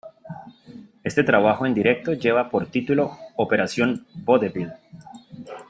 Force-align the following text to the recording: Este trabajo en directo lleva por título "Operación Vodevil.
Este 1.03 1.23
trabajo 1.23 1.67
en 1.67 1.75
directo 1.75 2.13
lleva 2.13 2.49
por 2.49 2.65
título 2.65 3.15
"Operación 3.35 4.07
Vodevil. 4.15 4.73